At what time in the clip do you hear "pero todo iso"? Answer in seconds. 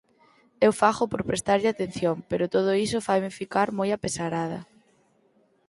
2.29-3.05